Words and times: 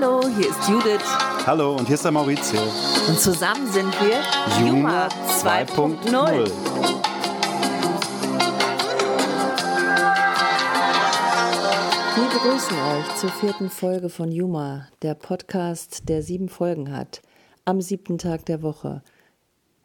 Hallo, 0.00 0.20
hier 0.28 0.48
ist 0.48 0.68
Judith. 0.68 1.02
Hallo, 1.44 1.74
und 1.74 1.86
hier 1.86 1.96
ist 1.96 2.04
der 2.04 2.12
Maurizio. 2.12 2.60
Und 3.08 3.18
zusammen 3.18 3.66
sind 3.72 3.92
wir 4.00 4.20
Juma 4.64 5.08
2.0. 5.08 6.46
Wir 12.14 12.28
begrüßen 12.32 12.78
euch 12.78 13.16
zur 13.16 13.30
vierten 13.30 13.70
Folge 13.70 14.08
von 14.08 14.30
Juma, 14.30 14.86
der 15.02 15.14
Podcast, 15.14 16.08
der 16.08 16.22
sieben 16.22 16.48
Folgen 16.48 16.96
hat. 16.96 17.20
Am 17.64 17.80
siebten 17.80 18.18
Tag 18.18 18.46
der 18.46 18.62
Woche. 18.62 19.02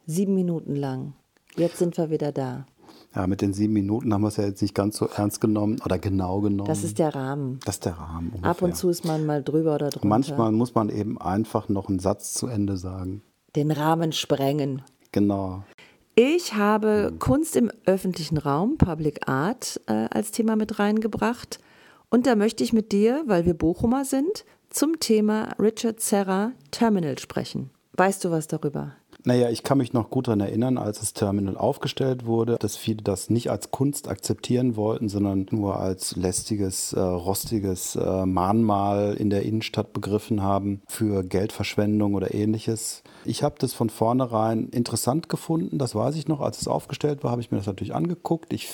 Sieben 0.06 0.34
Minuten 0.36 0.76
lang. 0.76 1.14
Jetzt 1.56 1.78
sind 1.78 1.96
wir 1.96 2.10
wieder 2.10 2.30
da. 2.30 2.66
Ja, 3.14 3.26
mit 3.26 3.40
den 3.40 3.54
sieben 3.54 3.72
Minuten 3.72 4.12
haben 4.12 4.22
wir 4.22 4.28
es 4.28 4.36
ja 4.36 4.44
jetzt 4.44 4.60
nicht 4.60 4.74
ganz 4.74 4.96
so 4.96 5.06
ernst 5.06 5.40
genommen 5.40 5.80
oder 5.84 5.98
genau 5.98 6.40
genommen. 6.40 6.66
Das 6.66 6.82
ist 6.82 6.98
der 6.98 7.14
Rahmen. 7.14 7.60
Das 7.64 7.76
ist 7.76 7.84
der 7.84 7.94
Rahmen. 7.94 8.30
Ungefähr. 8.30 8.50
Ab 8.50 8.62
und 8.62 8.76
zu 8.76 8.88
ist 8.88 9.04
man 9.04 9.24
mal 9.24 9.42
drüber 9.42 9.76
oder 9.76 9.90
drunter. 9.90 10.08
Manchmal 10.08 10.50
muss 10.50 10.74
man 10.74 10.88
eben 10.88 11.20
einfach 11.20 11.68
noch 11.68 11.88
einen 11.88 12.00
Satz 12.00 12.34
zu 12.34 12.48
Ende 12.48 12.76
sagen. 12.76 13.22
Den 13.54 13.70
Rahmen 13.70 14.12
sprengen. 14.12 14.82
Genau. 15.12 15.62
Ich 16.16 16.54
habe 16.54 17.12
Kunst 17.18 17.56
im 17.56 17.70
öffentlichen 17.86 18.38
Raum, 18.38 18.78
Public 18.78 19.28
Art, 19.28 19.80
äh, 19.86 20.06
als 20.10 20.32
Thema 20.32 20.56
mit 20.56 20.78
reingebracht. 20.78 21.58
Und 22.08 22.26
da 22.26 22.36
möchte 22.36 22.62
ich 22.62 22.72
mit 22.72 22.92
dir, 22.92 23.22
weil 23.26 23.46
wir 23.46 23.54
Bochumer 23.54 24.04
sind, 24.04 24.44
zum 24.70 24.98
Thema 24.98 25.54
Richard 25.60 26.00
Serra 26.00 26.52
Terminal 26.72 27.18
sprechen. 27.18 27.70
Weißt 27.96 28.24
du 28.24 28.30
was 28.30 28.48
darüber? 28.48 28.92
Naja, 29.26 29.48
ich 29.48 29.62
kann 29.62 29.78
mich 29.78 29.94
noch 29.94 30.10
gut 30.10 30.28
daran 30.28 30.40
erinnern, 30.40 30.76
als 30.76 31.00
das 31.00 31.14
Terminal 31.14 31.56
aufgestellt 31.56 32.26
wurde, 32.26 32.56
dass 32.58 32.76
viele 32.76 33.02
das 33.02 33.30
nicht 33.30 33.50
als 33.50 33.70
Kunst 33.70 34.06
akzeptieren 34.06 34.76
wollten, 34.76 35.08
sondern 35.08 35.46
nur 35.50 35.80
als 35.80 36.14
lästiges, 36.14 36.92
äh, 36.92 37.00
rostiges 37.00 37.96
äh, 37.96 38.26
Mahnmal 38.26 39.14
in 39.14 39.30
der 39.30 39.44
Innenstadt 39.44 39.94
begriffen 39.94 40.42
haben 40.42 40.82
für 40.86 41.24
Geldverschwendung 41.24 42.12
oder 42.12 42.34
ähnliches. 42.34 43.02
Ich 43.24 43.42
habe 43.42 43.54
das 43.58 43.72
von 43.72 43.88
vornherein 43.88 44.68
interessant 44.68 45.30
gefunden, 45.30 45.78
das 45.78 45.94
weiß 45.94 46.16
ich 46.16 46.28
noch, 46.28 46.42
als 46.42 46.60
es 46.60 46.68
aufgestellt 46.68 47.24
war, 47.24 47.30
habe 47.30 47.40
ich 47.40 47.50
mir 47.50 47.56
das 47.56 47.66
natürlich 47.66 47.94
angeguckt. 47.94 48.52
Ich 48.52 48.68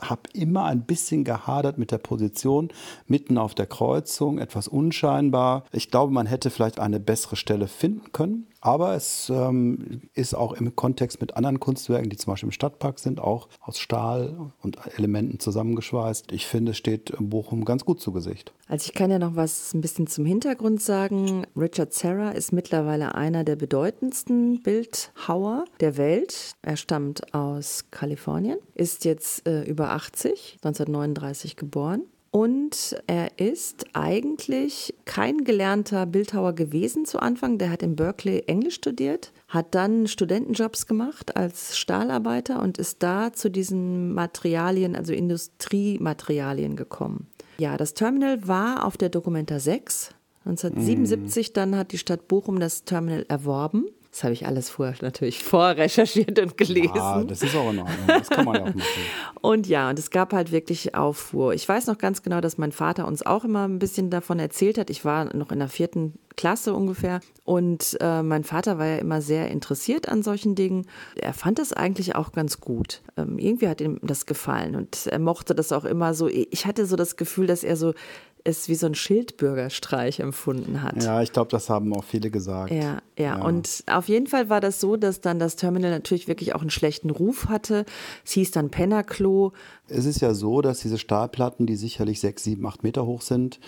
habe 0.00 0.22
immer 0.32 0.64
ein 0.64 0.82
bisschen 0.82 1.22
gehadert 1.22 1.78
mit 1.78 1.92
der 1.92 1.98
Position, 1.98 2.70
mitten 3.06 3.38
auf 3.38 3.54
der 3.54 3.66
Kreuzung, 3.66 4.38
etwas 4.38 4.66
unscheinbar. 4.66 5.62
Ich 5.70 5.92
glaube, 5.92 6.12
man 6.12 6.26
hätte 6.26 6.50
vielleicht 6.50 6.80
eine 6.80 6.98
bessere 6.98 7.36
Stelle 7.36 7.68
finden 7.68 8.10
können. 8.10 8.48
Aber 8.62 8.94
es 8.94 9.28
ähm, 9.28 10.02
ist 10.14 10.34
auch 10.34 10.52
im 10.52 10.74
Kontext 10.76 11.20
mit 11.20 11.36
anderen 11.36 11.58
Kunstwerken, 11.58 12.08
die 12.08 12.16
zum 12.16 12.32
Beispiel 12.32 12.46
im 12.46 12.52
Stadtpark 12.52 13.00
sind, 13.00 13.20
auch 13.20 13.48
aus 13.60 13.80
Stahl 13.80 14.52
und 14.62 14.78
Elementen 14.96 15.40
zusammengeschweißt. 15.40 16.30
Ich 16.30 16.46
finde, 16.46 16.70
es 16.70 16.78
steht 16.78 17.12
Bochum 17.18 17.64
ganz 17.64 17.84
gut 17.84 18.00
zu 18.00 18.12
Gesicht. 18.12 18.52
Also 18.68 18.86
ich 18.86 18.94
kann 18.94 19.10
ja 19.10 19.18
noch 19.18 19.34
was 19.34 19.74
ein 19.74 19.80
bisschen 19.80 20.06
zum 20.06 20.24
Hintergrund 20.24 20.80
sagen. 20.80 21.44
Richard 21.56 21.92
Serra 21.92 22.30
ist 22.30 22.52
mittlerweile 22.52 23.16
einer 23.16 23.42
der 23.42 23.56
bedeutendsten 23.56 24.62
Bildhauer 24.62 25.64
der 25.80 25.96
Welt. 25.96 26.52
Er 26.62 26.76
stammt 26.76 27.34
aus 27.34 27.86
Kalifornien, 27.90 28.58
ist 28.74 29.04
jetzt 29.04 29.46
äh, 29.46 29.64
über 29.64 29.90
80, 29.90 30.58
1939 30.62 31.56
geboren. 31.56 32.02
Und 32.32 32.96
er 33.06 33.38
ist 33.38 33.84
eigentlich 33.92 34.94
kein 35.04 35.44
gelernter 35.44 36.06
Bildhauer 36.06 36.54
gewesen 36.54 37.04
zu 37.04 37.18
Anfang. 37.20 37.58
Der 37.58 37.70
hat 37.70 37.82
in 37.82 37.94
Berkeley 37.94 38.44
Englisch 38.46 38.76
studiert, 38.76 39.32
hat 39.48 39.74
dann 39.74 40.06
Studentenjobs 40.06 40.86
gemacht 40.86 41.36
als 41.36 41.76
Stahlarbeiter 41.76 42.62
und 42.62 42.78
ist 42.78 43.02
da 43.02 43.34
zu 43.34 43.50
diesen 43.50 44.14
Materialien, 44.14 44.96
also 44.96 45.12
Industriematerialien 45.12 46.74
gekommen. 46.74 47.26
Ja, 47.58 47.76
das 47.76 47.92
Terminal 47.92 48.48
war 48.48 48.86
auf 48.86 48.96
der 48.96 49.10
Documenta 49.10 49.60
6. 49.60 50.14
1977 50.46 51.50
mm. 51.50 51.52
dann 51.52 51.76
hat 51.76 51.92
die 51.92 51.98
Stadt 51.98 52.28
Bochum 52.28 52.58
das 52.58 52.84
Terminal 52.84 53.26
erworben. 53.28 53.84
Das 54.12 54.24
habe 54.24 54.34
ich 54.34 54.46
alles 54.46 54.68
vorher 54.68 54.94
natürlich 55.00 55.42
vorrecherchiert 55.42 56.38
und 56.38 56.58
gelesen. 56.58 56.94
Ja, 56.94 57.24
das 57.24 57.42
ist 57.42 57.56
auch 57.56 57.72
in 57.72 57.78
Ordnung. 57.78 58.06
Das 58.06 58.28
kann 58.28 58.44
man 58.44 58.54
ja 58.56 58.62
auch 58.64 58.74
machen. 58.74 59.02
und 59.40 59.66
ja, 59.66 59.88
und 59.88 59.98
es 59.98 60.10
gab 60.10 60.34
halt 60.34 60.52
wirklich 60.52 60.94
Aufruhr. 60.94 61.54
Ich 61.54 61.66
weiß 61.66 61.86
noch 61.86 61.96
ganz 61.96 62.22
genau, 62.22 62.42
dass 62.42 62.58
mein 62.58 62.72
Vater 62.72 63.06
uns 63.06 63.24
auch 63.24 63.44
immer 63.44 63.66
ein 63.66 63.78
bisschen 63.78 64.10
davon 64.10 64.38
erzählt 64.38 64.76
hat. 64.76 64.90
Ich 64.90 65.06
war 65.06 65.34
noch 65.34 65.50
in 65.50 65.60
der 65.60 65.68
vierten 65.68 66.18
Klasse 66.36 66.74
ungefähr. 66.74 67.20
Und 67.44 67.96
äh, 68.00 68.22
mein 68.22 68.44
Vater 68.44 68.78
war 68.78 68.86
ja 68.86 68.96
immer 68.96 69.22
sehr 69.22 69.50
interessiert 69.50 70.08
an 70.08 70.22
solchen 70.22 70.54
Dingen. 70.54 70.86
Er 71.14 71.32
fand 71.32 71.58
das 71.58 71.72
eigentlich 71.72 72.14
auch 72.14 72.32
ganz 72.32 72.60
gut. 72.60 73.00
Ähm, 73.16 73.38
irgendwie 73.38 73.68
hat 73.68 73.80
ihm 73.80 73.98
das 74.02 74.26
gefallen 74.26 74.76
und 74.76 75.06
er 75.06 75.18
mochte 75.18 75.54
das 75.54 75.72
auch 75.72 75.84
immer 75.84 76.14
so. 76.14 76.28
Ich 76.28 76.66
hatte 76.66 76.86
so 76.86 76.96
das 76.96 77.16
Gefühl, 77.16 77.46
dass 77.46 77.64
er 77.64 77.76
so 77.76 77.94
es 78.44 78.68
wie 78.68 78.74
so 78.74 78.86
ein 78.86 78.94
Schildbürgerstreich 78.94 80.20
empfunden 80.20 80.82
hat. 80.82 81.02
Ja, 81.02 81.22
ich 81.22 81.32
glaube, 81.32 81.50
das 81.50 81.70
haben 81.70 81.94
auch 81.94 82.04
viele 82.04 82.30
gesagt. 82.30 82.72
Ja, 82.72 83.00
ja, 83.18 83.38
ja, 83.38 83.42
Und 83.42 83.84
auf 83.86 84.08
jeden 84.08 84.26
Fall 84.26 84.48
war 84.48 84.60
das 84.60 84.80
so, 84.80 84.96
dass 84.96 85.20
dann 85.20 85.38
das 85.38 85.56
Terminal 85.56 85.90
natürlich 85.90 86.28
wirklich 86.28 86.54
auch 86.54 86.60
einen 86.60 86.70
schlechten 86.70 87.10
Ruf 87.10 87.48
hatte. 87.48 87.84
Es 88.24 88.32
hieß 88.32 88.50
dann 88.50 88.70
Pennerklo. 88.70 89.52
Es 89.88 90.06
ist 90.06 90.20
ja 90.20 90.34
so, 90.34 90.60
dass 90.60 90.80
diese 90.80 90.98
Stahlplatten, 90.98 91.66
die 91.66 91.76
sicherlich 91.76 92.20
sechs, 92.20 92.44
sieben, 92.44 92.66
acht 92.66 92.82
Meter 92.82 93.06
hoch 93.06 93.22
sind, 93.22 93.60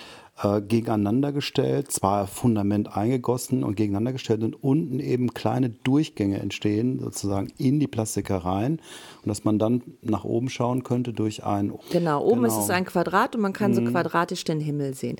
äh, 0.43 0.61
gegeneinander 0.61 1.33
gestellt, 1.33 1.93
zwar 1.93 2.27
Fundament 2.27 2.97
eingegossen 2.97 3.63
und 3.63 3.77
gegeneinander 3.77 4.13
gestellt 4.13 4.43
und 4.43 4.55
unten 4.63 4.99
eben 4.99 5.33
kleine 5.33 5.71
Durchgänge 5.71 6.41
entstehen, 6.41 6.99
sozusagen 6.99 7.53
in 7.57 7.79
die 7.79 7.87
Plastiker 7.87 8.39
rein 8.39 8.81
und 9.23 9.29
dass 9.29 9.45
man 9.45 9.59
dann 9.59 9.83
nach 10.03 10.25
oben 10.25 10.49
schauen 10.49 10.83
könnte 10.83 11.13
durch 11.13 11.45
ein. 11.45 11.73
Genau, 11.91 12.25
oben 12.25 12.43
genau. 12.43 12.49
ist 12.49 12.65
es 12.65 12.71
ein 12.71 12.85
Quadrat 12.85 13.37
und 13.37 13.43
man 13.43 13.53
kann 13.53 13.71
mhm. 13.71 13.75
so 13.77 13.83
quadratisch 13.83 14.43
den 14.45 14.61
Himmel 14.61 14.95
sehen. 14.95 15.17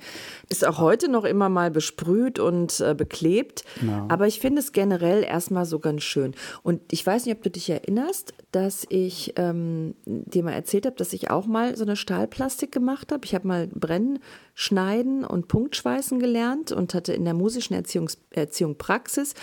Ist 0.49 0.67
auch 0.67 0.79
heute 0.79 1.09
noch 1.09 1.23
immer 1.23 1.47
mal 1.47 1.71
besprüht 1.71 2.37
und 2.37 2.81
äh, 2.81 2.93
beklebt, 2.93 3.63
ja. 3.85 4.05
aber 4.09 4.27
ich 4.27 4.39
finde 4.41 4.59
es 4.59 4.73
generell 4.73 5.23
erstmal 5.23 5.65
so 5.65 5.79
ganz 5.79 6.03
schön. 6.03 6.33
Und 6.61 6.81
ich 6.91 7.05
weiß 7.05 7.25
nicht, 7.25 7.35
ob 7.35 7.41
du 7.41 7.49
dich 7.49 7.69
erinnerst, 7.69 8.33
dass 8.51 8.85
ich 8.89 9.33
ähm, 9.37 9.95
dir 10.05 10.43
mal 10.43 10.51
erzählt 10.51 10.85
habe, 10.85 10.97
dass 10.97 11.13
ich 11.13 11.29
auch 11.29 11.45
mal 11.45 11.77
so 11.77 11.83
eine 11.83 11.95
Stahlplastik 11.95 12.71
gemacht 12.71 13.11
habe. 13.11 13.25
Ich 13.25 13.33
habe 13.33 13.47
mal 13.47 13.67
Brennen 13.67 14.19
Schneiden 14.57 15.25
und 15.25 15.49
Punktschweißen 15.49 16.17
gelernt 16.17 16.71
und 16.71 16.93
hatte 16.93 17.13
in 17.13 17.25
der 17.25 17.33
musischen 17.33 17.75
Erziehung, 17.75 18.09
Erziehung 18.31 18.77
Praxis. 18.77 19.33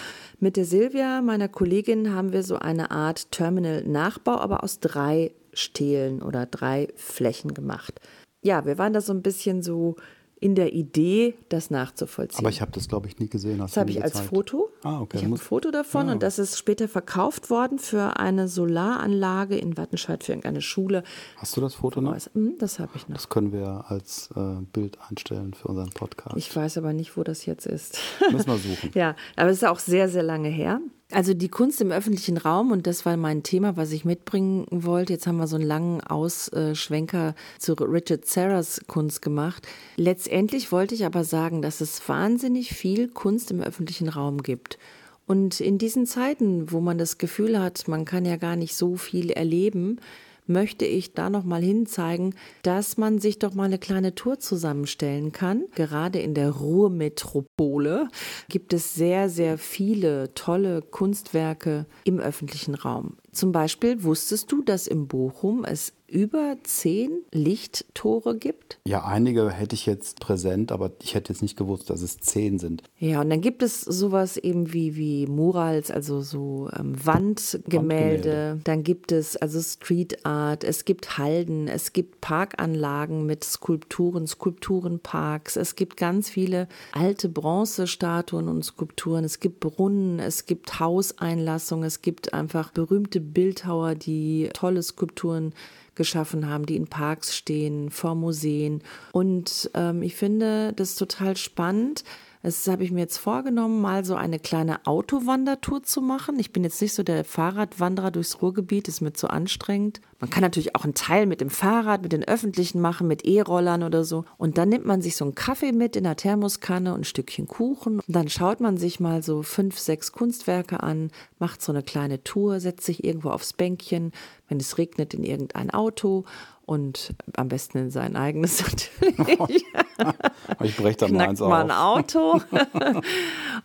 Mit 0.40 0.56
der 0.56 0.64
Silvia, 0.64 1.20
meiner 1.20 1.48
Kollegin, 1.48 2.14
haben 2.14 2.32
wir 2.32 2.42
so 2.42 2.56
eine 2.56 2.90
Art 2.90 3.30
Terminal-Nachbau, 3.30 4.38
aber 4.38 4.64
aus 4.64 4.80
drei 4.80 5.32
Stelen 5.52 6.22
oder 6.22 6.46
drei 6.46 6.88
Flächen 6.96 7.52
gemacht. 7.52 8.00
Ja, 8.40 8.64
wir 8.64 8.78
waren 8.78 8.94
da 8.94 9.02
so 9.02 9.12
ein 9.12 9.22
bisschen 9.22 9.62
so 9.62 9.96
in 10.42 10.56
der 10.56 10.72
Idee, 10.72 11.34
das 11.48 11.70
nachzuvollziehen. 11.70 12.40
Aber 12.40 12.50
ich 12.50 12.60
habe 12.60 12.72
das, 12.72 12.88
glaube 12.88 13.06
ich, 13.06 13.18
nie 13.20 13.28
gesehen. 13.28 13.58
Das 13.58 13.76
habe 13.76 13.90
ich 13.90 14.02
als 14.02 14.18
Foto. 14.18 14.70
Ah, 14.82 15.00
okay. 15.00 15.18
Ich 15.18 15.24
habe 15.24 15.34
ein 15.34 15.38
Foto 15.38 15.70
davon 15.70 16.08
ja. 16.08 16.12
und 16.12 16.22
das 16.22 16.40
ist 16.40 16.58
später 16.58 16.88
verkauft 16.88 17.48
worden 17.48 17.78
für 17.78 18.18
eine 18.18 18.48
Solaranlage 18.48 19.56
in 19.56 19.76
Wattenscheid 19.76 20.24
für 20.24 20.32
irgendeine 20.32 20.60
Schule. 20.60 21.04
Hast 21.36 21.56
du 21.56 21.60
das 21.60 21.74
Foto 21.74 22.00
noch? 22.00 22.16
Hm, 22.34 22.56
das 22.58 22.80
habe 22.80 22.90
ich 22.96 23.08
noch. 23.08 23.16
Das 23.16 23.28
können 23.28 23.52
wir 23.52 23.84
als 23.86 24.30
äh, 24.34 24.62
Bild 24.72 24.98
einstellen 25.08 25.54
für 25.54 25.68
unseren 25.68 25.90
Podcast. 25.90 26.36
Ich 26.36 26.54
weiß 26.54 26.76
aber 26.78 26.92
nicht, 26.92 27.16
wo 27.16 27.22
das 27.22 27.46
jetzt 27.46 27.66
ist. 27.66 27.98
Müssen 28.32 28.48
wir 28.48 28.58
suchen. 28.58 28.90
ja, 28.94 29.14
aber 29.36 29.50
es 29.50 29.58
ist 29.58 29.64
auch 29.64 29.78
sehr, 29.78 30.08
sehr 30.08 30.24
lange 30.24 30.48
her. 30.48 30.80
Also 31.12 31.34
die 31.34 31.50
Kunst 31.50 31.80
im 31.82 31.92
öffentlichen 31.92 32.38
Raum, 32.38 32.72
und 32.72 32.86
das 32.86 33.04
war 33.04 33.18
mein 33.18 33.42
Thema, 33.42 33.76
was 33.76 33.92
ich 33.92 34.06
mitbringen 34.06 34.66
wollte. 34.70 35.12
Jetzt 35.12 35.26
haben 35.26 35.36
wir 35.36 35.46
so 35.46 35.56
einen 35.56 35.66
langen 35.66 36.00
Ausschwenker 36.00 37.34
zu 37.58 37.74
Richard 37.74 38.24
Serras 38.24 38.80
Kunst 38.86 39.20
gemacht. 39.20 39.66
Letztendlich 39.96 40.72
wollte 40.72 40.94
ich 40.94 41.04
aber 41.04 41.24
sagen, 41.24 41.60
dass 41.60 41.82
es 41.82 42.08
wahnsinnig 42.08 42.70
viel 42.74 43.08
Kunst 43.08 43.50
im 43.50 43.60
öffentlichen 43.60 44.08
Raum 44.08 44.42
gibt. 44.42 44.78
Und 45.26 45.60
in 45.60 45.76
diesen 45.76 46.06
Zeiten, 46.06 46.72
wo 46.72 46.80
man 46.80 46.96
das 46.96 47.18
Gefühl 47.18 47.60
hat, 47.60 47.88
man 47.88 48.06
kann 48.06 48.24
ja 48.24 48.36
gar 48.36 48.56
nicht 48.56 48.74
so 48.74 48.96
viel 48.96 49.30
erleben, 49.30 49.98
möchte 50.46 50.84
ich 50.84 51.14
da 51.14 51.30
noch 51.30 51.44
mal 51.44 51.62
hinzeigen, 51.62 52.34
dass 52.62 52.96
man 52.96 53.18
sich 53.18 53.38
doch 53.38 53.54
mal 53.54 53.64
eine 53.64 53.78
kleine 53.78 54.14
Tour 54.14 54.38
zusammenstellen 54.38 55.32
kann. 55.32 55.64
Gerade 55.74 56.18
in 56.18 56.34
der 56.34 56.50
Ruhrmetropole 56.50 58.08
gibt 58.48 58.72
es 58.72 58.94
sehr, 58.94 59.28
sehr 59.28 59.58
viele 59.58 60.34
tolle 60.34 60.82
Kunstwerke 60.82 61.86
im 62.04 62.18
öffentlichen 62.18 62.74
Raum. 62.74 63.16
Zum 63.32 63.52
Beispiel 63.52 64.02
wusstest 64.02 64.52
du, 64.52 64.62
dass 64.62 64.86
im 64.86 65.08
Bochum 65.08 65.64
es 65.64 65.92
über 66.12 66.58
zehn 66.62 67.22
Lichttore 67.32 68.36
gibt? 68.36 68.78
Ja, 68.86 69.04
einige 69.04 69.50
hätte 69.50 69.74
ich 69.74 69.86
jetzt 69.86 70.20
präsent, 70.20 70.70
aber 70.70 70.92
ich 71.02 71.14
hätte 71.14 71.32
jetzt 71.32 71.42
nicht 71.42 71.56
gewusst, 71.56 71.88
dass 71.88 72.02
es 72.02 72.18
zehn 72.18 72.58
sind. 72.58 72.82
Ja, 72.98 73.22
und 73.22 73.30
dann 73.30 73.40
gibt 73.40 73.62
es 73.62 73.80
sowas 73.80 74.36
eben 74.36 74.72
wie, 74.72 74.96
wie 74.96 75.26
Murals, 75.26 75.90
also 75.90 76.20
so 76.20 76.68
ähm, 76.78 76.94
Wandgemälde. 77.04 77.72
Wandgemälde. 77.72 78.60
Dann 78.64 78.82
gibt 78.82 79.12
es 79.12 79.36
also 79.36 79.60
Street 79.60 80.24
Art, 80.26 80.64
es 80.64 80.84
gibt 80.84 81.18
Halden, 81.18 81.68
es 81.68 81.92
gibt 81.92 82.20
Parkanlagen 82.20 83.24
mit 83.24 83.44
Skulpturen, 83.44 84.26
Skulpturenparks, 84.26 85.56
es 85.56 85.76
gibt 85.76 85.96
ganz 85.96 86.28
viele 86.28 86.68
alte 86.92 87.28
Bronzestatuen 87.28 88.48
und 88.48 88.64
Skulpturen, 88.64 89.24
es 89.24 89.40
gibt 89.40 89.60
Brunnen, 89.60 90.18
es 90.18 90.46
gibt 90.46 90.78
Hauseinlassungen, 90.78 91.86
es 91.86 92.02
gibt 92.02 92.34
einfach 92.34 92.70
berühmte 92.72 93.20
Bildhauer, 93.20 93.94
die 93.94 94.50
tolle 94.52 94.82
Skulpturen 94.82 95.54
geschaffen 95.94 96.48
haben, 96.48 96.66
die 96.66 96.76
in 96.76 96.86
Parks 96.86 97.36
stehen, 97.36 97.90
vor 97.90 98.14
Museen. 98.14 98.82
Und 99.12 99.70
ähm, 99.74 100.02
ich 100.02 100.16
finde 100.16 100.72
das 100.74 100.94
total 100.94 101.36
spannend, 101.36 102.04
Das 102.42 102.66
habe 102.66 102.82
ich 102.82 102.90
mir 102.90 103.00
jetzt 103.00 103.18
vorgenommen, 103.18 103.80
mal 103.80 104.04
so 104.04 104.16
eine 104.16 104.40
kleine 104.40 104.84
Autowandertour 104.84 105.84
zu 105.84 106.00
machen. 106.00 106.40
Ich 106.40 106.52
bin 106.52 106.64
jetzt 106.64 106.82
nicht 106.82 106.92
so 106.92 107.04
der 107.04 107.24
Fahrradwanderer 107.24 108.10
durchs 108.10 108.42
Ruhrgebiet, 108.42 108.88
ist 108.88 109.00
mir 109.00 109.12
zu 109.12 109.28
anstrengend. 109.28 110.00
Man 110.22 110.30
kann 110.30 110.42
natürlich 110.42 110.76
auch 110.76 110.84
einen 110.84 110.94
Teil 110.94 111.26
mit 111.26 111.40
dem 111.40 111.50
Fahrrad, 111.50 112.02
mit 112.02 112.12
den 112.12 112.22
öffentlichen 112.22 112.80
machen, 112.80 113.08
mit 113.08 113.24
E-Rollern 113.24 113.82
oder 113.82 114.04
so. 114.04 114.24
Und 114.38 114.56
dann 114.56 114.68
nimmt 114.68 114.86
man 114.86 115.02
sich 115.02 115.16
so 115.16 115.24
einen 115.24 115.34
Kaffee 115.34 115.72
mit 115.72 115.96
in 115.96 116.04
der 116.04 116.14
Thermoskanne 116.14 116.94
und 116.94 117.00
ein 117.00 117.04
Stückchen 117.04 117.48
Kuchen. 117.48 117.96
Und 117.96 118.04
dann 118.06 118.28
schaut 118.28 118.60
man 118.60 118.76
sich 118.76 119.00
mal 119.00 119.24
so 119.24 119.42
fünf, 119.42 119.80
sechs 119.80 120.12
Kunstwerke 120.12 120.80
an, 120.80 121.10
macht 121.40 121.60
so 121.60 121.72
eine 121.72 121.82
kleine 121.82 122.22
Tour, 122.22 122.60
setzt 122.60 122.86
sich 122.86 123.02
irgendwo 123.02 123.30
aufs 123.30 123.52
Bänkchen, 123.52 124.12
wenn 124.46 124.60
es 124.60 124.78
regnet, 124.78 125.12
in 125.12 125.24
irgendein 125.24 125.70
Auto 125.70 126.24
und 126.64 127.14
am 127.36 127.48
besten 127.48 127.78
in 127.78 127.90
sein 127.90 128.16
eigenes 128.16 128.62
natürlich. 129.10 129.64
ich 130.62 130.76
breche 130.76 130.96
dann 130.98 131.10
Knackt 131.10 131.28
meins 131.28 131.40
mal 131.40 131.64
ein 131.64 131.70
auf. 131.70 131.98
Auto 131.98 132.40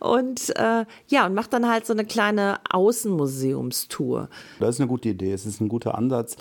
und 0.00 0.56
äh, 0.56 0.84
ja 1.06 1.26
und 1.26 1.34
macht 1.34 1.52
dann 1.52 1.68
halt 1.68 1.86
so 1.86 1.92
eine 1.92 2.04
kleine 2.04 2.60
Außenmuseumstour. 2.70 4.28
Das 4.60 4.74
ist 4.74 4.80
eine 4.80 4.88
gute 4.88 5.10
Idee. 5.10 5.32
Es 5.32 5.46
ist 5.46 5.60
ein 5.60 5.68
guter 5.68 5.96
Ansatz, 5.96 6.36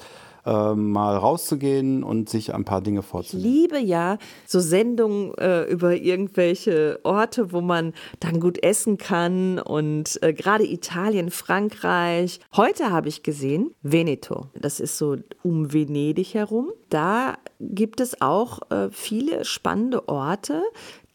äh, 0.48 0.76
mal 0.76 1.18
rauszugehen 1.18 2.04
und 2.04 2.30
sich 2.30 2.54
ein 2.54 2.64
paar 2.64 2.82
Dinge 2.82 3.02
Ich 3.02 3.06
vorzunehmen. 3.06 3.52
liebe 3.52 3.80
ja 3.80 4.18
so 4.46 4.60
Sendungen 4.60 5.34
äh, 5.38 5.64
über 5.64 5.96
irgendwelche 5.96 7.00
Orte, 7.04 7.52
wo 7.52 7.62
man 7.62 7.94
dann 8.20 8.40
gut 8.40 8.64
essen 8.64 8.98
kann 8.98 9.60
und 9.60 10.18
äh, 10.24 10.34
gerade 10.34 10.66
Italien, 10.66 11.30
Frankreich. 11.32 12.40
Heute 12.56 12.90
habe 12.92 13.10
ich 13.10 13.24
gesehen 13.24 13.72
Veneto. 13.82 14.48
Das 14.60 14.80
ist 14.80 14.98
so 14.98 15.18
um 15.44 15.74
Venedig 15.74 16.34
herum. 16.34 16.72
Da 16.90 17.38
gibt 17.60 18.00
es 18.00 18.22
auch 18.22 18.60
äh, 18.72 18.90
viele 18.92 19.44
spannende 19.44 20.08
Orte, 20.08 20.64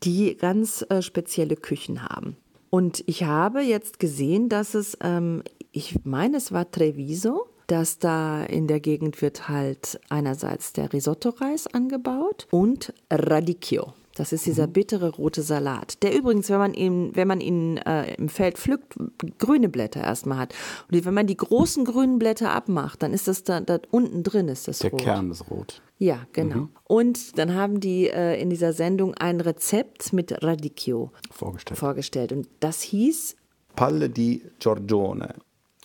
die 0.02 0.37
ganz 0.37 0.84
äh, 0.90 1.00
spezielle 1.00 1.56
Küchen 1.56 2.02
haben. 2.02 2.37
Und 2.69 3.05
ich 3.06 3.25
habe 3.25 3.61
jetzt 3.61 3.99
gesehen, 3.99 4.49
dass 4.49 4.75
es, 4.75 4.96
ähm, 5.02 5.43
ich 5.73 6.05
meine, 6.05 6.38
es 6.38 6.52
war 6.52 6.70
Treviso, 6.70 7.46
dass 7.66 7.98
da 7.98 8.44
in 8.44 8.66
der 8.66 8.80
Gegend 8.80 9.22
wird 9.22 9.48
halt 9.48 10.00
einerseits 10.08 10.72
der 10.72 10.92
Risotto-Reis 10.92 11.66
angebaut 11.68 12.46
und 12.50 12.92
Radicchio. 13.10 13.94
Das 14.14 14.32
ist 14.32 14.44
dieser 14.44 14.66
bittere 14.66 15.08
rote 15.08 15.40
Salat, 15.40 16.02
der 16.02 16.14
übrigens, 16.14 16.50
wenn 16.50 16.58
man 16.58 16.74
ihn, 16.74 17.16
wenn 17.16 17.26
man 17.26 17.40
ihn 17.40 17.78
äh, 17.78 18.14
im 18.16 18.28
Feld 18.28 18.58
pflückt, 18.58 18.94
grüne 19.38 19.70
Blätter 19.70 20.02
erstmal 20.02 20.36
hat. 20.36 20.54
Und 20.90 21.02
wenn 21.06 21.14
man 21.14 21.26
die 21.26 21.36
großen 21.36 21.86
grünen 21.86 22.18
Blätter 22.18 22.52
abmacht, 22.52 23.02
dann 23.02 23.14
ist 23.14 23.26
das 23.26 23.42
da, 23.42 23.60
da 23.60 23.78
unten 23.90 24.22
drin 24.22 24.48
ist 24.48 24.68
das 24.68 24.80
Der 24.80 24.90
rot. 24.90 25.00
Kern 25.00 25.30
ist 25.30 25.50
rot. 25.50 25.80
Ja, 25.96 26.26
genau. 26.32 26.68
Und 26.84 27.38
dann 27.38 27.54
haben 27.54 27.80
die 27.80 28.08
äh, 28.08 28.38
in 28.38 28.50
dieser 28.50 28.74
Sendung 28.74 29.14
ein 29.14 29.40
Rezept 29.40 30.12
mit 30.12 30.42
Radicchio 30.42 31.10
Vorgestellt. 31.30 31.78
vorgestellt. 31.78 32.32
Und 32.32 32.48
das 32.60 32.82
hieß, 32.82 33.36
Palle 33.76 34.10
di 34.10 34.42
Giorgione. 34.58 35.34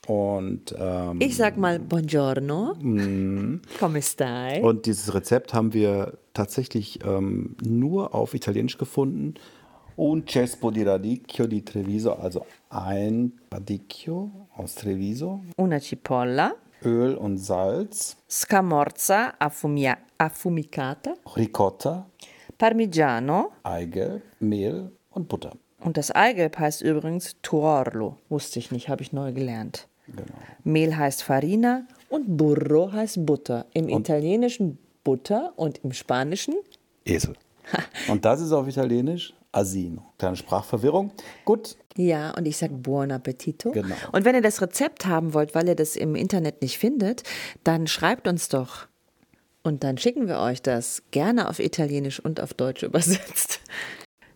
Und, 0.07 0.73
ähm, 0.79 1.19
ich 1.19 1.35
sag 1.35 1.57
mal 1.57 1.79
Buongiorno, 1.79 2.75
come 3.79 4.01
stai? 4.01 4.61
und 4.63 4.85
dieses 4.85 5.13
Rezept 5.13 5.53
haben 5.53 5.73
wir 5.73 6.17
tatsächlich 6.33 6.99
ähm, 7.05 7.57
nur 7.61 8.15
auf 8.15 8.33
Italienisch 8.33 8.77
gefunden. 8.77 9.33
Un 9.97 10.25
cespo 10.27 10.69
di 10.71 10.83
radicchio 10.83 11.47
di 11.47 11.61
Treviso, 11.65 12.13
also 12.13 12.45
ein 12.69 13.33
Radicchio 13.51 14.29
aus 14.55 14.75
Treviso, 14.75 15.41
Una 15.57 15.79
cipolla, 15.79 16.53
Öl 16.85 17.15
und 17.15 17.37
Salz, 17.37 18.15
scamorza 18.29 19.33
affumia- 19.39 19.97
affumicata, 20.19 21.15
Ricotta, 21.35 22.05
Parmigiano 22.59 23.51
Eigelb, 23.63 24.21
Mehl 24.39 24.91
und 25.09 25.27
Butter. 25.27 25.51
und 25.83 25.97
das 25.97 26.11
Eigelb 26.11 26.59
heißt 26.59 26.81
übrigens 26.83 27.35
Tuorlo. 27.41 28.17
Wusste 28.29 28.59
ich 28.59 28.71
nicht, 28.71 28.89
habe 28.89 29.01
ich 29.01 29.11
neu 29.13 29.33
gelernt. 29.33 29.87
Genau. 30.07 30.37
Mehl 30.63 30.95
heißt 30.95 31.23
Farina 31.23 31.83
und 32.09 32.37
Burro 32.37 32.91
heißt 32.91 33.25
Butter. 33.25 33.65
Im 33.73 33.89
Italienischen 33.89 34.77
Butter 35.03 35.53
und 35.55 35.79
im 35.83 35.93
Spanischen 35.93 36.55
Esel. 37.05 37.35
Und 38.07 38.23
das 38.25 38.41
ist 38.41 38.51
auf 38.51 38.67
Italienisch 38.67 39.33
Asino. 39.51 40.01
Kleine 40.17 40.35
Sprachverwirrung. 40.35 41.11
Gut, 41.45 41.77
Ja, 41.95 42.31
und 42.31 42.45
ich 42.47 42.57
sage 42.57 42.73
Buon 42.73 43.11
Appetito. 43.11 43.71
Genau. 43.71 43.95
Und 44.11 44.23
wenn 44.23 44.35
ihr 44.35 44.41
das 44.41 44.61
Rezept 44.61 45.05
haben 45.05 45.33
wollt, 45.33 45.55
weil 45.55 45.67
ihr 45.67 45.75
das 45.75 45.95
im 45.95 46.15
Internet 46.15 46.61
nicht 46.61 46.77
findet, 46.77 47.23
dann 47.63 47.87
schreibt 47.87 48.27
uns 48.27 48.49
doch. 48.49 48.87
Und 49.63 49.83
dann 49.83 49.97
schicken 49.97 50.27
wir 50.27 50.39
euch 50.39 50.61
das 50.61 51.03
gerne 51.11 51.49
auf 51.49 51.59
Italienisch 51.59 52.19
und 52.19 52.39
auf 52.39 52.53
Deutsch 52.53 52.83
übersetzt. 52.83 53.59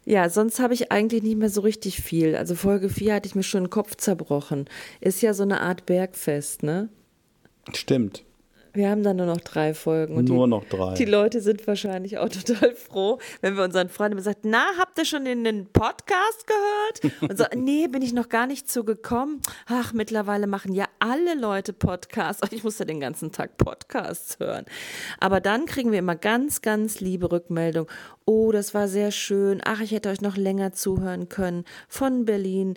Ja, 0.05 0.29
sonst 0.29 0.59
habe 0.59 0.73
ich 0.73 0.91
eigentlich 0.91 1.21
nicht 1.21 1.37
mehr 1.37 1.49
so 1.49 1.61
richtig 1.61 2.01
viel. 2.01 2.35
Also 2.35 2.55
Folge 2.55 2.89
4 2.89 3.15
hatte 3.15 3.27
ich 3.27 3.35
mir 3.35 3.43
schon 3.43 3.65
den 3.65 3.69
Kopf 3.69 3.95
zerbrochen. 3.95 4.65
Ist 4.99 5.21
ja 5.21 5.33
so 5.33 5.43
eine 5.43 5.61
Art 5.61 5.85
Bergfest, 5.85 6.63
ne? 6.63 6.89
stimmt. 7.73 8.23
Wir 8.73 8.89
haben 8.89 9.03
da 9.03 9.13
nur 9.13 9.25
noch 9.25 9.41
drei 9.41 9.73
Folgen. 9.73 10.15
Und 10.15 10.29
Nur 10.29 10.45
die, 10.45 10.49
noch 10.49 10.63
drei. 10.65 10.93
Die 10.93 11.05
Leute 11.05 11.41
sind 11.41 11.65
wahrscheinlich 11.67 12.17
auch 12.17 12.29
total 12.29 12.73
froh, 12.75 13.19
wenn 13.41 13.57
wir 13.57 13.63
unseren 13.63 13.89
Freunden 13.89 14.19
sagen, 14.21 14.39
na, 14.43 14.65
habt 14.79 14.97
ihr 14.97 15.05
schon 15.05 15.25
in 15.25 15.43
den 15.43 15.67
Podcast 15.67 16.47
gehört? 16.47 17.21
Und 17.29 17.37
so, 17.37 17.45
nee, 17.55 17.87
bin 17.87 18.01
ich 18.01 18.13
noch 18.13 18.29
gar 18.29 18.47
nicht 18.47 18.69
zu 18.69 18.83
gekommen. 18.83 19.41
Ach, 19.67 19.93
mittlerweile 19.93 20.47
machen 20.47 20.73
ja 20.73 20.85
alle 20.99 21.35
Leute 21.35 21.73
Podcasts. 21.73 22.41
Ich 22.51 22.63
muss 22.63 22.79
ja 22.79 22.85
den 22.85 22.99
ganzen 22.99 23.31
Tag 23.31 23.57
Podcasts 23.57 24.39
hören. 24.39 24.65
Aber 25.19 25.41
dann 25.41 25.65
kriegen 25.65 25.91
wir 25.91 25.99
immer 25.99 26.15
ganz, 26.15 26.61
ganz 26.61 26.99
liebe 27.01 27.31
Rückmeldung. 27.31 27.87
Oh, 28.25 28.51
das 28.51 28.73
war 28.73 28.87
sehr 28.87 29.11
schön. 29.11 29.61
Ach, 29.65 29.81
ich 29.81 29.91
hätte 29.91 30.09
euch 30.09 30.21
noch 30.21 30.37
länger 30.37 30.71
zuhören 30.71 31.27
können. 31.27 31.65
Von 31.87 32.25
Berlin 32.25 32.75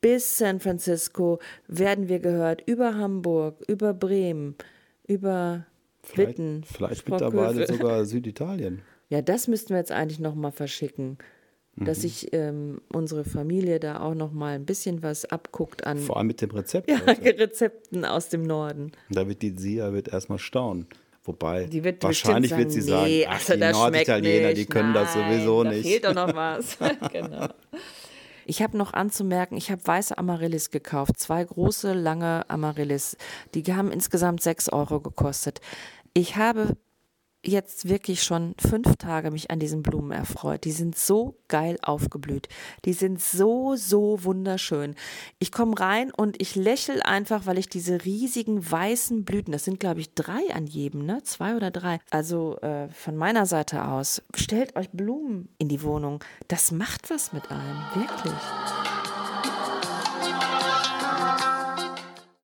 bis 0.00 0.36
San 0.36 0.60
Francisco 0.60 1.38
werden 1.66 2.08
wir 2.08 2.18
gehört. 2.18 2.62
Über 2.66 2.94
Hamburg, 2.94 3.62
über 3.68 3.94
Bremen, 3.94 4.54
über 5.06 5.66
Vielleicht, 6.02 6.30
Witten. 6.38 6.64
vielleicht 6.64 7.08
mittlerweile 7.08 7.66
sogar 7.72 8.04
Süditalien. 8.04 8.82
Ja, 9.08 9.22
das 9.22 9.48
müssten 9.48 9.70
wir 9.70 9.78
jetzt 9.78 9.92
eigentlich 9.92 10.20
noch 10.20 10.34
mal 10.34 10.50
verschicken. 10.52 11.18
Dass 11.76 11.98
Mhm. 11.98 12.02
sich 12.02 12.32
ähm, 12.32 12.80
unsere 12.92 13.24
Familie 13.24 13.80
da 13.80 14.00
auch 14.00 14.14
noch 14.14 14.30
mal 14.32 14.54
ein 14.54 14.64
bisschen 14.64 15.02
was 15.02 15.24
abguckt 15.24 15.84
an 15.84 15.98
Vor 15.98 16.18
allem 16.18 16.28
mit 16.28 16.40
dem 16.40 16.50
Rezept. 16.52 16.88
ja, 16.88 17.00
heute. 17.04 17.24
Rezepten 17.38 18.04
aus 18.04 18.28
dem 18.28 18.42
Norden. 18.44 18.92
Da 19.10 19.26
wird 19.26 19.42
die 19.42 19.54
Sia 19.58 19.92
wird 19.92 20.06
erstmal 20.08 20.38
staunen. 20.38 20.86
Wobei, 21.24 21.66
wird 21.72 22.02
wahrscheinlich 22.04 22.50
bestimmt 22.52 22.58
wird 22.60 22.70
sie 22.72 22.80
sagen, 22.82 23.06
nee, 23.06 23.26
ach, 23.26 23.32
also 23.40 23.54
die 23.54 23.60
das 23.60 23.72
Norditaliener, 23.72 24.52
die 24.52 24.66
können 24.66 24.92
das 24.94 25.16
Nein, 25.16 25.32
sowieso 25.32 25.64
da 25.64 25.70
nicht. 25.70 25.86
fehlt 25.88 26.04
doch 26.04 26.14
noch 26.14 26.32
was. 26.36 26.78
genau. 27.10 27.48
Ich 28.46 28.62
habe 28.62 28.76
noch 28.76 28.92
anzumerken, 28.92 29.56
ich 29.56 29.70
habe 29.70 29.86
weiße 29.86 30.16
Amaryllis 30.18 30.70
gekauft. 30.70 31.18
Zwei 31.18 31.44
große, 31.44 31.92
lange 31.92 32.48
Amaryllis. 32.48 33.16
Die 33.54 33.62
haben 33.74 33.90
insgesamt 33.90 34.42
sechs 34.42 34.68
Euro 34.68 35.00
gekostet. 35.00 35.60
Ich 36.12 36.36
habe 36.36 36.76
jetzt 37.46 37.88
wirklich 37.88 38.22
schon 38.22 38.54
fünf 38.58 38.96
Tage 38.96 39.30
mich 39.30 39.50
an 39.50 39.58
diesen 39.58 39.82
Blumen 39.82 40.10
erfreut. 40.10 40.64
Die 40.64 40.72
sind 40.72 40.96
so 40.96 41.36
geil 41.48 41.78
aufgeblüht. 41.82 42.48
Die 42.84 42.92
sind 42.92 43.20
so, 43.20 43.76
so 43.76 44.24
wunderschön. 44.24 44.94
Ich 45.38 45.52
komme 45.52 45.78
rein 45.78 46.10
und 46.10 46.40
ich 46.40 46.56
lächel 46.56 47.02
einfach, 47.02 47.46
weil 47.46 47.58
ich 47.58 47.68
diese 47.68 48.04
riesigen 48.04 48.70
weißen 48.70 49.24
Blüten, 49.24 49.52
das 49.52 49.64
sind 49.64 49.80
glaube 49.80 50.00
ich 50.00 50.14
drei 50.14 50.52
an 50.52 50.66
jedem, 50.66 51.04
ne? 51.04 51.22
Zwei 51.22 51.56
oder 51.56 51.70
drei. 51.70 52.00
Also 52.10 52.58
äh, 52.58 52.88
von 52.88 53.16
meiner 53.16 53.46
Seite 53.46 53.84
aus, 53.84 54.22
stellt 54.34 54.76
euch 54.76 54.90
Blumen 54.90 55.48
in 55.58 55.68
die 55.68 55.82
Wohnung. 55.82 56.22
Das 56.48 56.72
macht 56.72 57.10
was 57.10 57.32
mit 57.32 57.50
einem, 57.50 57.78
wirklich. 57.94 58.83